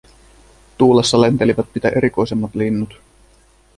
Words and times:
Tuulessa 0.77 1.21
lentelivät 1.21 1.65
mitä 1.75 1.89
erikoisemmat 1.89 2.55
linnut. 2.55 2.99